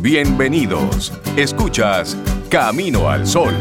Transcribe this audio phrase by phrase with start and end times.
[0.00, 1.12] Bienvenidos.
[1.36, 2.16] Escuchas
[2.48, 3.52] Camino al Sol.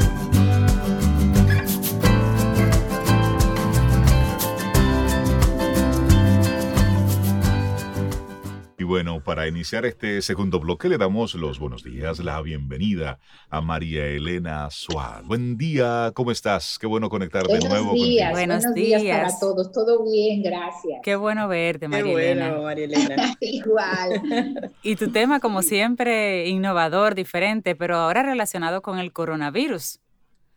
[8.88, 13.20] Bueno, para iniciar este segundo bloque le damos los buenos días, la bienvenida
[13.50, 15.28] a María Elena Suárez.
[15.28, 16.78] Buen día, ¿cómo estás?
[16.80, 19.04] Qué bueno conectar de nuevo días, Buenos, días.
[19.04, 21.02] para todos, todo bien, gracias.
[21.04, 22.48] Qué bueno verte, María Qué Elena.
[22.48, 23.38] Bueno, María Elena.
[23.42, 24.72] Igual.
[24.84, 30.00] Y tu tema, como siempre, innovador, diferente, pero ahora relacionado con el coronavirus.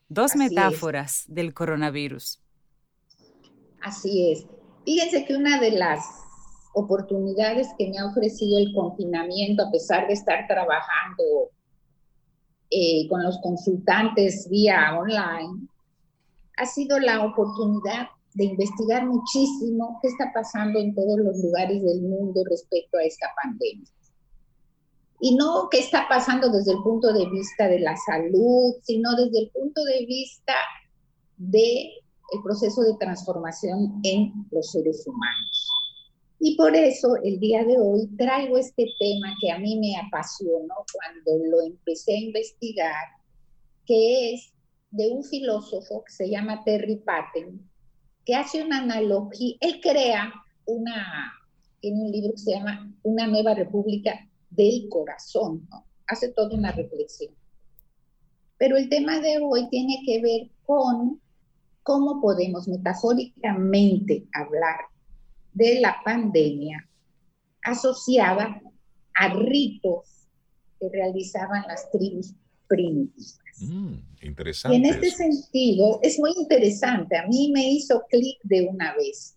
[0.08, 2.40] Dos metáforas del coronavirus.
[3.82, 4.46] Así es.
[4.84, 6.04] Fíjense que una de las
[6.74, 11.50] oportunidades que me ha ofrecido el confinamiento, a pesar de estar trabajando
[12.70, 15.68] eh, con los consultantes vía online,
[16.56, 22.02] ha sido la oportunidad de investigar muchísimo qué está pasando en todos los lugares del
[22.02, 23.88] mundo respecto a esta pandemia.
[25.20, 29.40] Y no qué está pasando desde el punto de vista de la salud, sino desde
[29.40, 30.54] el punto de vista
[31.36, 31.90] del
[32.32, 35.59] el proceso de transformación en los seres humanos.
[36.42, 40.74] Y por eso el día de hoy traigo este tema que a mí me apasionó
[40.90, 43.04] cuando lo empecé a investigar,
[43.84, 44.50] que es
[44.90, 47.68] de un filósofo que se llama Terry Patten,
[48.24, 50.32] que hace una analogía, él crea
[50.64, 51.30] una,
[51.80, 55.84] tiene un libro que se llama Una nueva república del corazón, ¿no?
[56.06, 57.34] hace toda una reflexión.
[58.56, 61.20] Pero el tema de hoy tiene que ver con
[61.82, 64.89] cómo podemos metafóricamente hablar
[65.52, 66.88] de la pandemia
[67.62, 68.60] asociada
[69.14, 70.28] a ritos
[70.78, 72.34] que realizaban las tribus
[72.68, 73.40] primitivas.
[73.60, 74.76] Mm, interesante.
[74.76, 77.16] Y en este sentido, es muy interesante.
[77.18, 79.36] A mí me hizo clic de una vez.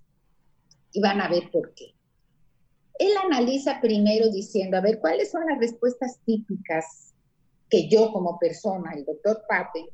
[0.94, 1.94] Y van a ver por qué.
[3.00, 7.14] Él analiza primero diciendo, a ver, ¿cuáles son las respuestas típicas
[7.70, 9.86] que yo como persona, el doctor Pape,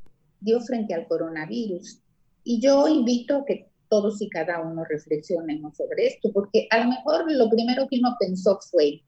[0.41, 2.01] dio frente al coronavirus?
[2.43, 6.89] Y yo invito a que todos y cada uno reflexionemos sobre esto, porque a lo
[6.89, 9.01] mejor lo primero que uno pensó fue,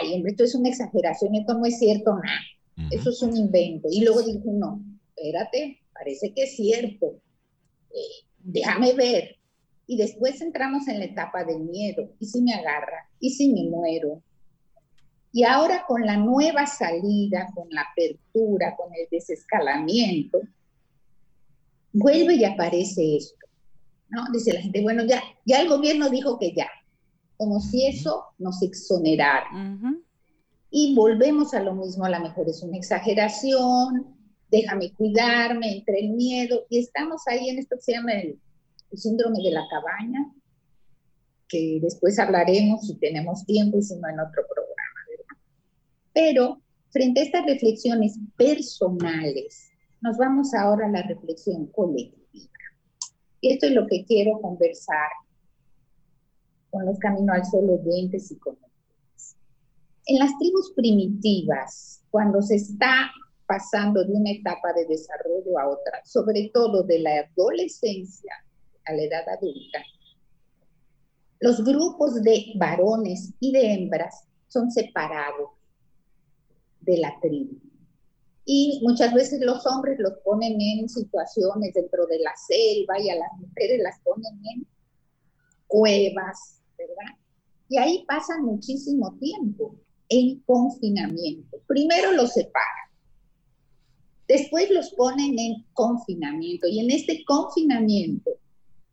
[0.00, 3.88] ay, hombre, esto es una exageración, esto no es cierto, nada, eso es un invento.
[3.90, 4.82] Y luego dijo, no,
[5.14, 7.20] espérate, parece que es cierto,
[7.90, 9.36] eh, déjame ver.
[9.86, 13.64] Y después entramos en la etapa del miedo, y si me agarra, y si me
[13.70, 14.22] muero.
[15.32, 20.40] Y ahora con la nueva salida, con la apertura, con el desescalamiento,
[21.92, 23.45] vuelve y aparece esto.
[24.08, 24.24] ¿No?
[24.32, 26.68] Dice la gente, bueno, ya, ya el gobierno dijo que ya,
[27.36, 29.46] como si eso nos exonerara.
[30.70, 34.16] Y volvemos a lo mismo, a lo mejor es una exageración,
[34.50, 38.38] déjame cuidarme, entre el miedo, y estamos ahí en esto que se llama el,
[38.94, 40.32] síndrome de la cabaña,
[41.48, 45.42] que después hablaremos si tenemos tiempo y si no en otro programa, ¿verdad?
[46.14, 52.25] Pero frente a estas reflexiones personales, nos vamos ahora a la reflexión colectiva.
[53.42, 55.08] Esto es lo que quiero conversar
[56.70, 59.36] con los Camino al Sol oyentes y con ustedes.
[60.06, 63.10] En las tribus primitivas, cuando se está
[63.46, 68.32] pasando de una etapa de desarrollo a otra, sobre todo de la adolescencia
[68.84, 69.82] a la edad adulta,
[71.40, 75.50] los grupos de varones y de hembras son separados
[76.80, 77.65] de la tribu.
[78.48, 83.16] Y muchas veces los hombres los ponen en situaciones dentro de la selva y a
[83.16, 84.66] las mujeres las ponen en
[85.66, 87.18] cuevas, ¿verdad?
[87.68, 89.74] Y ahí pasan muchísimo tiempo
[90.08, 91.60] en confinamiento.
[91.66, 92.88] Primero los separan,
[94.28, 98.30] después los ponen en confinamiento y en este confinamiento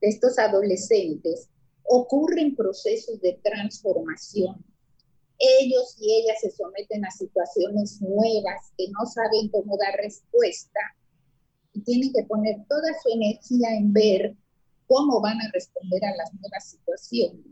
[0.02, 1.48] de estos adolescentes
[1.84, 4.66] ocurren procesos de transformación
[5.62, 10.80] ellos y ellas se someten a situaciones nuevas que no saben cómo dar respuesta
[11.74, 14.36] y tienen que poner toda su energía en ver
[14.88, 17.46] cómo van a responder a las nuevas situaciones.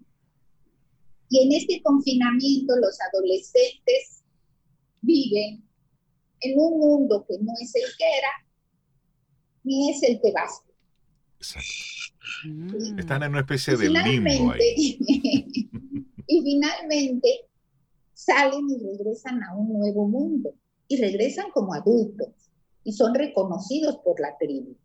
[1.30, 4.24] Y en este confinamiento los adolescentes
[5.02, 5.64] viven
[6.42, 8.48] en un mundo que no es el que era,
[9.64, 10.72] ni es el que va a ser.
[11.38, 13.00] Exacto.
[13.00, 14.98] Están en una especie de limbo ahí.
[16.28, 17.51] y finalmente
[18.26, 20.54] salen y regresan a un nuevo mundo
[20.88, 22.30] y regresan como adultos
[22.84, 24.76] y son reconocidos por la tribu,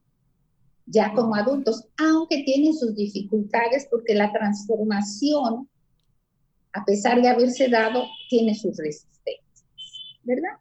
[0.86, 5.68] ya como adultos, aunque tienen sus dificultades porque la transformación,
[6.72, 9.64] a pesar de haberse dado, tiene sus resistencias,
[10.22, 10.56] ¿verdad?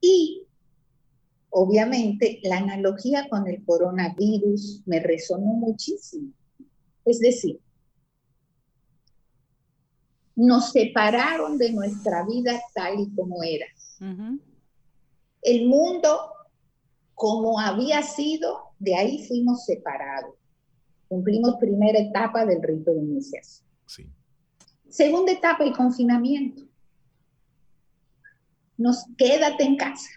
[0.00, 0.46] Y
[1.50, 6.32] obviamente la analogía con el coronavirus me resonó muchísimo.
[7.04, 7.60] Es decir,
[10.42, 13.66] nos separaron de nuestra vida tal y como era.
[15.40, 16.32] El mundo,
[17.14, 20.34] como había sido, de ahí fuimos separados.
[21.06, 23.68] Cumplimos primera etapa del rito de iniciación.
[24.88, 26.64] Segunda etapa, el confinamiento.
[28.76, 30.10] Nos quédate en casa.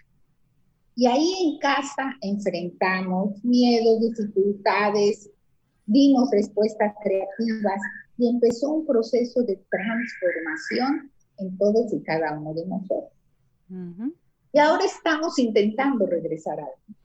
[0.96, 5.30] Y ahí en casa enfrentamos miedos, dificultades,
[5.86, 7.80] dimos respuestas creativas
[8.18, 13.12] y empezó un proceso de transformación en todos y cada uno de nosotros.
[14.52, 16.98] Y ahora estamos intentando regresar a algo.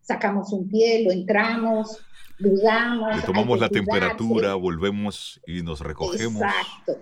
[0.00, 1.98] Sacamos un pie, lo entramos,
[2.38, 3.16] dudamos.
[3.16, 6.42] Le tomamos la temperatura, volvemos y nos recogemos.
[6.42, 6.98] Exacto.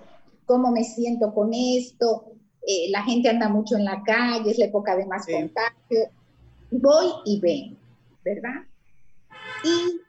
[0.47, 2.33] ¿Cómo me siento con esto?
[2.67, 6.11] Eh, la gente anda mucho en la calle, es la época de más contagio.
[6.71, 7.79] Voy y ven,
[8.25, 8.65] ¿verdad?
[9.65, 10.01] Y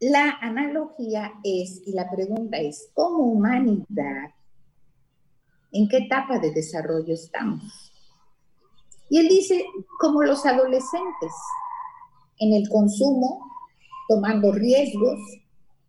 [0.00, 4.30] la analogía es, y la pregunta es, ¿cómo humanidad,
[5.72, 7.92] en qué etapa de desarrollo estamos?
[9.10, 9.64] Y él dice,
[9.98, 11.32] como los adolescentes,
[12.38, 13.46] en el consumo,
[14.08, 15.20] tomando riesgos,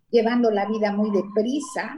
[0.10, 1.98] llevando la vida muy deprisa,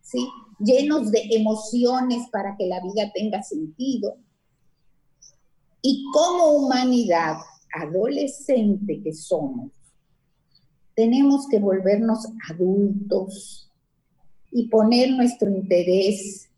[0.00, 0.28] ¿sí?
[0.60, 4.16] llenos de emociones para que la vida tenga sentido.
[5.82, 7.38] Y como humanidad
[7.74, 9.72] adolescente que somos,
[10.94, 13.70] tenemos que volvernos adultos
[14.50, 16.48] y poner nuestro interés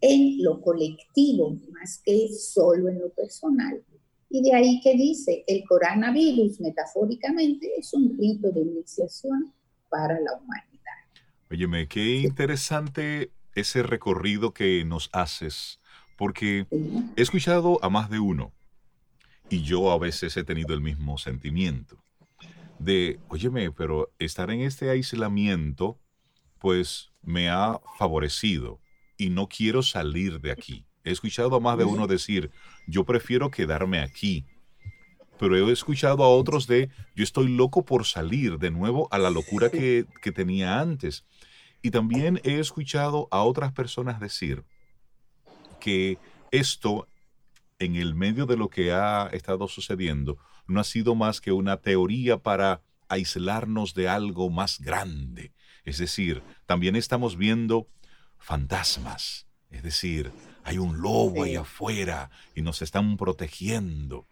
[0.00, 3.82] en lo colectivo más que solo en lo personal.
[4.30, 9.52] Y de ahí que dice, el coronavirus metafóricamente es un rito de iniciación
[9.88, 10.76] para la humanidad.
[11.50, 15.80] Óyeme, qué interesante ese recorrido que nos haces,
[16.18, 16.66] porque
[17.16, 18.52] he escuchado a más de uno
[19.48, 22.05] y yo a veces he tenido el mismo sentimiento
[22.78, 25.98] de, óyeme, pero estar en este aislamiento,
[26.58, 28.80] pues me ha favorecido
[29.16, 30.86] y no quiero salir de aquí.
[31.04, 32.50] He escuchado a más de uno decir,
[32.86, 34.44] yo prefiero quedarme aquí.
[35.38, 39.30] Pero he escuchado a otros de, yo estoy loco por salir de nuevo a la
[39.30, 41.24] locura que, que tenía antes.
[41.82, 44.64] Y también he escuchado a otras personas decir
[45.78, 46.18] que
[46.50, 47.06] esto,
[47.78, 51.78] en el medio de lo que ha estado sucediendo, no ha sido más que una
[51.78, 55.52] teoría para aislarnos de algo más grande.
[55.84, 57.88] Es decir, también estamos viendo
[58.38, 59.46] fantasmas.
[59.70, 60.32] Es decir,
[60.64, 64.26] hay un lobo ahí afuera y nos están protegiendo.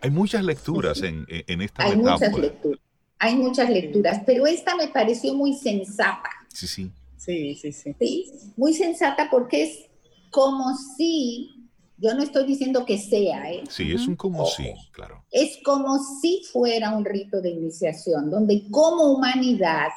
[0.00, 2.80] Hay muchas lecturas en, en, esta hay Muchas lecturas.
[3.18, 6.28] Hay muchas lecturas, pero esta me pareció muy sensata.
[6.48, 6.90] Sí, sí.
[7.16, 7.94] Sí, sí, sí.
[7.98, 9.86] Sí, muy sensata porque es
[10.30, 11.53] como si,
[11.96, 13.64] yo no estoy diciendo que sea, ¿eh?
[13.68, 15.24] Sí, es un como si, claro.
[15.30, 19.88] Es como si fuera un rito de iniciación, donde como humanidad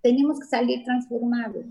[0.00, 1.66] tenemos que salir transformados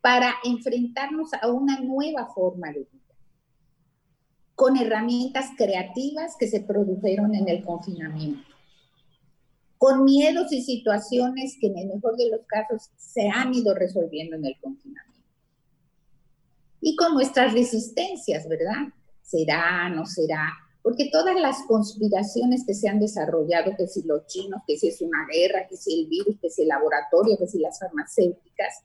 [0.00, 3.14] para enfrentarnos a una nueva forma de vida,
[4.54, 8.52] con herramientas creativas que se produjeron en el confinamiento
[9.82, 14.36] con miedos y situaciones que en el mejor de los casos se han ido resolviendo
[14.36, 15.11] en el confinamiento.
[16.82, 18.92] Y con nuestras resistencias, ¿verdad?
[19.22, 20.52] ¿Será, no será?
[20.82, 25.00] Porque todas las conspiraciones que se han desarrollado, que si los chinos, que si es
[25.00, 28.82] una guerra, que si el virus, que si el laboratorio, que si las farmacéuticas,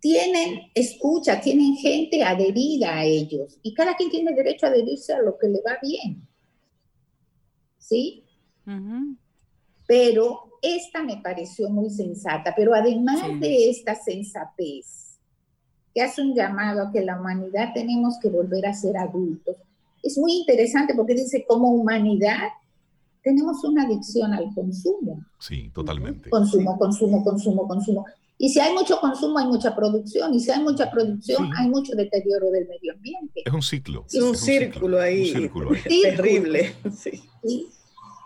[0.00, 5.22] tienen escucha, tienen gente adherida a ellos y cada quien tiene derecho a adherirse a
[5.22, 6.26] lo que le va bien.
[7.78, 8.26] ¿Sí?
[9.90, 15.09] pero esta me pareció muy sensata, pero además de esta sensatez,
[15.94, 19.56] que hace un llamado a que la humanidad tenemos que volver a ser adultos,
[20.02, 22.48] es muy interesante porque dice, como humanidad
[23.22, 25.24] tenemos una adicción al consumo.
[25.38, 26.30] Sí, totalmente.
[26.30, 28.06] Consumo, consumo, consumo, consumo.
[28.38, 30.32] Y si hay mucho consumo, hay mucha producción.
[30.32, 33.42] Y si hay mucha producción, hay mucho deterioro del medio ambiente.
[33.44, 34.06] Es un ciclo.
[34.10, 35.32] Es un, círculo, ahí.
[35.32, 36.02] Un círculo ahí.
[36.02, 36.74] Terrible.
[36.96, 37.68] Sí.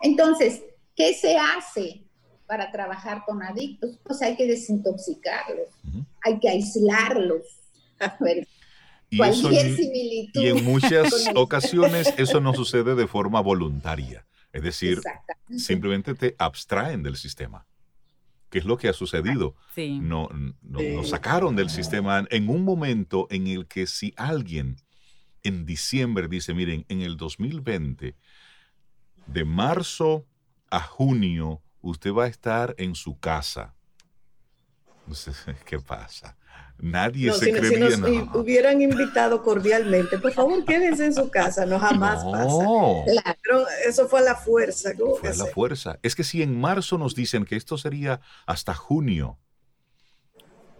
[0.03, 0.63] Entonces,
[0.97, 2.04] ¿Qué se hace
[2.47, 3.99] para trabajar con adictos?
[4.05, 5.69] Pues hay que desintoxicarlos,
[6.23, 7.43] hay que aislarlos.
[9.11, 10.41] y, cualquier similitud.
[10.41, 14.27] y en muchas ocasiones eso no sucede de forma voluntaria.
[14.53, 15.01] Es decir,
[15.57, 17.67] simplemente te abstraen del sistema.
[18.51, 19.57] ¿Qué es lo que ha sucedido?
[19.77, 20.29] No,
[20.63, 24.77] no, Nos sacaron del sistema en un momento en el que si alguien
[25.43, 28.15] en diciembre dice, miren, en el 2020,
[29.27, 30.25] de marzo
[30.71, 33.75] a junio usted va a estar en su casa.
[35.67, 36.37] ¿Qué pasa?
[36.79, 41.79] Nadie se si, si nos hubieran invitado cordialmente, por favor quédense en su casa, no
[41.79, 42.67] jamás pasa.
[43.43, 44.91] Pero eso fue a la fuerza.
[45.21, 45.99] Fue a la fuerza.
[46.03, 49.39] Es que si en marzo nos dicen que esto sería hasta junio,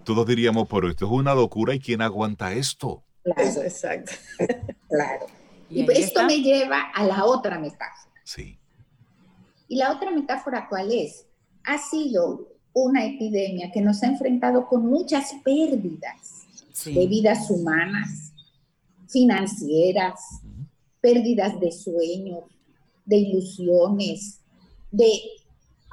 [0.05, 3.05] todos diríamos, pero esto es una locura y ¿quién aguanta esto?
[3.23, 4.13] Claro, exacto.
[4.89, 5.27] Claro.
[5.71, 8.13] Y, esto me lleva a la otra metáfora.
[8.23, 8.61] Sí.
[9.69, 11.27] ¿Y la otra metáfora cuál es?
[11.65, 16.47] Ha sido una epidemia que nos ha enfrentado con muchas pérdidas
[16.85, 18.33] de vidas humanas,
[19.09, 20.21] financieras,
[21.01, 22.45] pérdidas de sueños,
[23.05, 24.41] de ilusiones,
[24.91, 25.13] de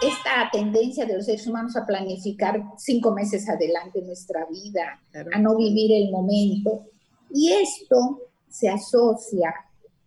[0.01, 4.99] esta tendencia de los seres humanos a planificar cinco meses adelante nuestra vida,
[5.33, 6.85] a no vivir el momento.
[7.29, 9.53] Y esto se asocia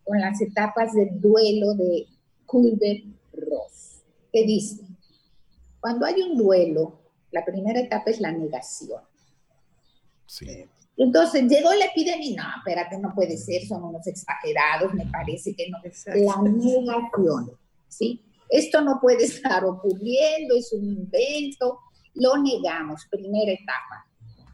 [0.03, 2.07] con las etapas del duelo de
[2.45, 3.15] Kulber-Ross,
[4.35, 4.83] que dice,
[5.79, 6.99] cuando hay un duelo,
[7.31, 9.01] la primera etapa es la negación.
[10.25, 10.65] Sí.
[10.97, 15.69] Entonces llegó la epidemia, no, espérate, no puede ser, son unos exagerados, me parece que
[15.69, 15.77] no.
[16.15, 17.51] La negación,
[17.87, 18.21] ¿sí?
[18.49, 21.79] Esto no puede estar ocurriendo, es un invento,
[22.15, 24.05] lo negamos, primera etapa.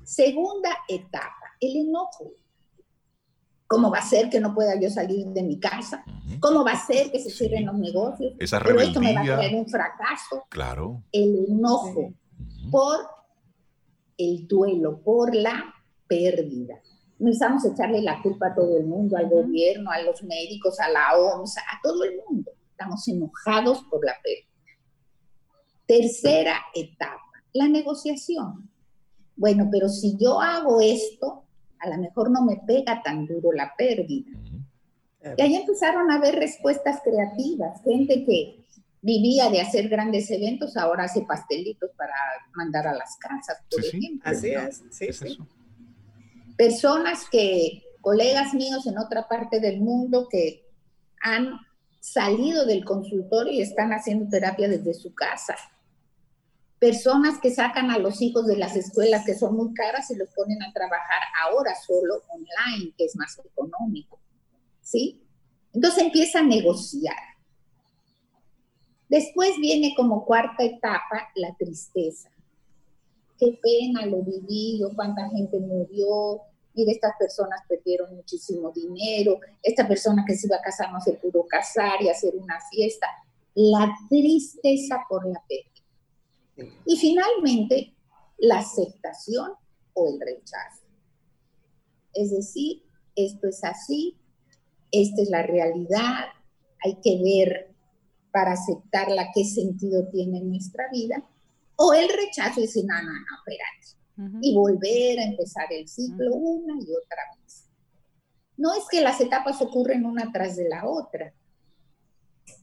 [0.04, 2.34] Segunda etapa, el enojo.
[3.72, 6.04] ¿Cómo va a ser que no pueda yo salir de mi casa?
[6.42, 8.34] ¿Cómo va a ser que se cierren los negocios?
[8.38, 10.44] Esa Pero esto me va a traer un fracaso.
[10.50, 11.02] Claro.
[11.10, 12.14] El enojo
[12.70, 13.00] por
[14.18, 15.74] el duelo, por la
[16.06, 16.76] pérdida.
[17.18, 20.90] No estamos echarle la culpa a todo el mundo, al gobierno, a los médicos, a
[20.90, 22.52] la OMS, a todo el mundo
[22.82, 24.48] estamos enojados por la pérdida.
[25.86, 27.22] Tercera etapa,
[27.54, 28.70] la negociación.
[29.36, 31.44] Bueno, pero si yo hago esto,
[31.82, 34.32] a lo mejor no me pega tan duro la pérdida.
[35.38, 38.62] Y ahí empezaron a haber respuestas creativas, gente que
[39.02, 42.14] vivía de hacer grandes eventos, ahora hace pastelitos para
[42.54, 44.22] mandar a las casas, por ejemplo.
[44.24, 45.38] Así es, sí, sí.
[46.56, 50.66] Personas que, colegas míos en otra parte del mundo que
[51.22, 51.60] han
[52.00, 55.56] salido del consultorio y están haciendo terapia desde su casa.
[56.82, 60.32] Personas que sacan a los hijos de las escuelas que son muy caras y los
[60.32, 64.20] ponen a trabajar ahora solo online, que es más económico.
[64.82, 65.22] ¿Sí?
[65.74, 67.16] Entonces empieza a negociar.
[69.08, 72.32] Después viene como cuarta etapa la tristeza.
[73.38, 76.42] Qué pena lo vivido, cuánta gente murió,
[76.74, 81.14] mire, estas personas perdieron muchísimo dinero, esta persona que se iba a casar no se
[81.14, 83.06] pudo casar y hacer una fiesta.
[83.54, 85.71] La tristeza por la pérdida.
[86.86, 87.96] Y finalmente,
[88.38, 89.52] la aceptación
[89.94, 90.86] o el rechazo.
[92.14, 92.84] Es decir,
[93.16, 94.18] esto es así,
[94.92, 96.26] esta es la realidad,
[96.84, 97.74] hay que ver
[98.32, 101.24] para aceptarla qué sentido tiene en nuestra vida,
[101.76, 106.34] o el rechazo y decir, no, no, no, espérate, y volver a empezar el ciclo
[106.36, 107.66] una y otra vez.
[108.58, 111.34] No es que las etapas ocurren una tras de la otra.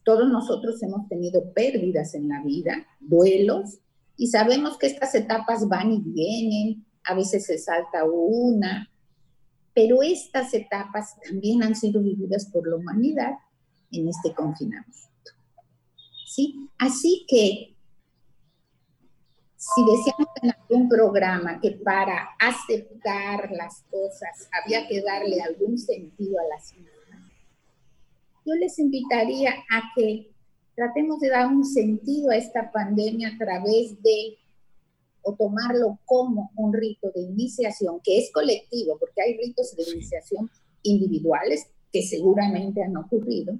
[0.04, 3.80] Todos nosotros hemos tenido pérdidas en la vida, duelos,
[4.18, 8.90] y sabemos que estas etapas van y vienen, a veces se salta una,
[9.72, 13.34] pero estas etapas también han sido vividas por la humanidad
[13.92, 14.98] en este confinamiento.
[16.26, 16.68] ¿Sí?
[16.78, 17.76] Así que
[19.56, 26.38] si decíamos en algún programa que para aceptar las cosas había que darle algún sentido
[26.40, 27.32] a las mismas,
[28.44, 30.32] yo les invitaría a que
[30.78, 34.38] tratemos de dar un sentido a esta pandemia a través de
[35.22, 40.48] o tomarlo como un rito de iniciación que es colectivo, porque hay ritos de iniciación
[40.84, 43.58] individuales que seguramente han ocurrido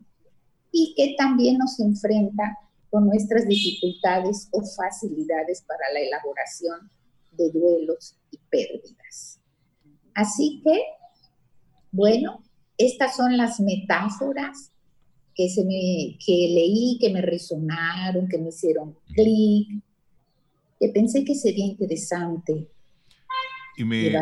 [0.71, 2.57] y que también nos enfrenta
[2.89, 6.89] con nuestras dificultades o facilidades para la elaboración
[7.33, 9.41] de duelos y pérdidas.
[10.15, 10.83] Así que,
[11.91, 12.45] bueno,
[12.77, 14.71] estas son las metáforas
[15.39, 19.69] que, se me, que leí, que me resonaron, que me hicieron clic,
[20.81, 22.67] que pensé que sería interesante
[23.77, 24.17] y me, te,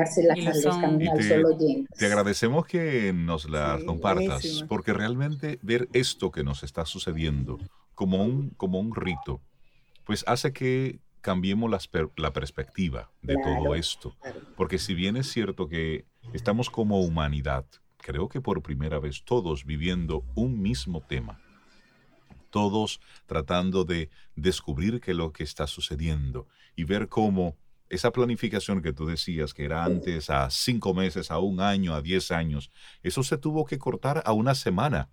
[1.96, 7.58] te, agradecemos que nos las compartas, porque realmente ver esto que nos está sucediendo
[7.94, 9.40] como un, como un rito,
[10.04, 11.70] pues hace que cambiemos
[12.16, 14.14] la perspectiva de todo esto.
[14.58, 16.04] Porque si bien es cierto que
[16.35, 17.64] estamos como humanidad,
[18.06, 21.40] creo que por primera vez todos viviendo un mismo tema,
[22.50, 26.46] todos tratando de descubrir qué es lo que está sucediendo
[26.76, 27.56] y ver cómo
[27.88, 32.00] esa planificación que tú decías, que era antes a cinco meses, a un año, a
[32.00, 32.70] diez años,
[33.02, 35.10] eso se tuvo que cortar a una semana.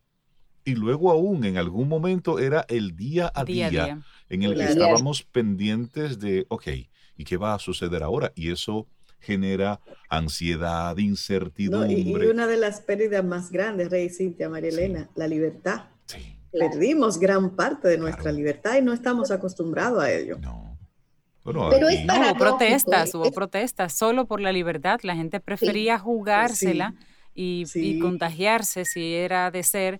[0.63, 5.23] Y luego aún en algún momento era el día a día, en el que estábamos
[5.23, 6.67] pendientes de, ok,
[7.17, 8.31] ¿y qué va a suceder ahora?
[8.35, 8.88] Y eso
[9.24, 11.94] genera ansiedad, incertidumbre.
[11.94, 15.86] y, una de las pérdidas más grandes, Rey Cintia, María Elena, la libertad.
[16.51, 20.38] Perdimos gran parte de nuestra libertad y no estamos acostumbrados a ello.
[20.39, 20.77] No.
[21.44, 25.00] Pero es no, hubo protestas, hubo protestas solo por la libertad.
[25.03, 26.94] La gente prefería jugársela
[27.34, 30.00] y, contagiarse si era de ser,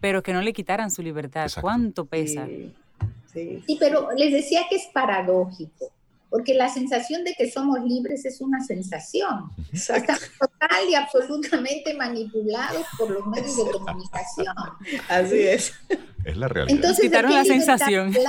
[0.00, 1.50] pero que no le quitaran su libertad.
[1.60, 2.46] ¿Cuánto pesa?
[3.32, 5.90] Sí, pero les decía que es paradójico,
[6.32, 9.50] porque la sensación de que somos libres es una sensación.
[9.70, 14.54] Estamos total y absolutamente manipulados por los medios de comunicación.
[15.10, 15.74] Así es.
[16.24, 16.74] Es la realidad.
[16.74, 18.14] Entonces, quitaron la sensación.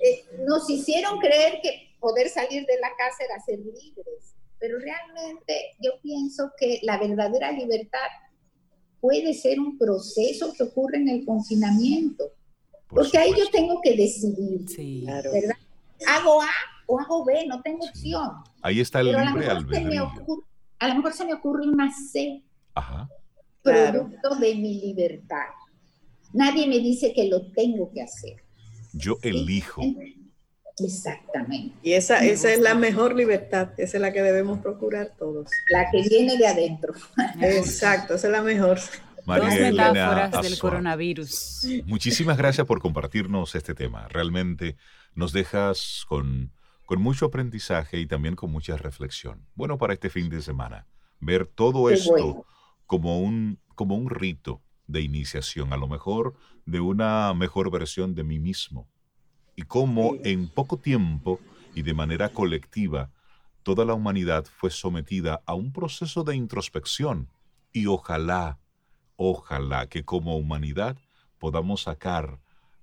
[0.00, 5.76] Eh, nos hicieron creer que poder salir de la casa era ser libres, pero realmente
[5.80, 8.08] yo pienso que la verdadera libertad
[9.00, 12.32] puede ser un proceso que ocurre en el confinamiento,
[12.88, 14.64] porque ahí yo tengo que decidir,
[15.06, 15.56] ¿verdad?
[16.06, 16.50] Hago A
[16.86, 18.30] o hago B, no tengo opción.
[18.62, 20.10] Ahí está el libre albedrío.
[20.78, 22.42] A lo mejor se me ocurre una C,
[23.62, 25.46] producto de mi libertad.
[26.32, 28.36] Nadie me dice que lo tengo que hacer.
[28.92, 29.82] Yo elijo.
[30.78, 31.74] Exactamente.
[31.82, 35.50] Y esa, esa es la mejor libertad, esa es la que debemos procurar todos.
[35.70, 36.94] La que viene de adentro.
[37.40, 38.78] Exacto, esa es la mejor.
[39.28, 41.66] María metáforas del coronavirus.
[41.84, 44.08] Muchísimas gracias por compartirnos este tema.
[44.08, 44.76] Realmente
[45.14, 46.50] nos dejas con,
[46.86, 49.46] con mucho aprendizaje y también con mucha reflexión.
[49.54, 50.86] Bueno, para este fin de semana,
[51.20, 52.46] ver todo esto
[52.86, 58.24] como, un, como un rito de iniciación, a lo mejor de una mejor versión de
[58.24, 58.88] mí mismo.
[59.54, 61.38] Y cómo en poco tiempo
[61.74, 63.10] y de manera colectiva,
[63.62, 67.28] toda la humanidad fue sometida a un proceso de introspección.
[67.72, 68.58] Y ojalá,
[69.18, 70.96] ojalá que como humanidad
[71.38, 72.38] podamos sacar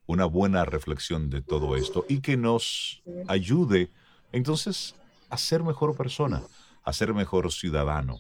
[0.06, 3.90] una buena reflexión de todo esto y que nos ayude
[4.32, 4.94] entonces
[5.30, 6.44] a ser mejor persona,
[6.84, 8.20] a ser mejor ciudadano,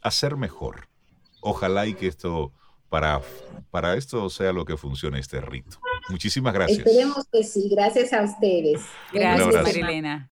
[0.00, 0.88] a ser mejor.
[1.40, 2.52] Ojalá y que esto
[2.88, 3.20] para,
[3.70, 5.78] para esto sea lo que funcione este rito.
[6.08, 6.78] Muchísimas gracias.
[6.78, 7.68] Esperemos que sí.
[7.70, 8.80] Gracias a ustedes.
[9.12, 10.26] Gracias, Marilena.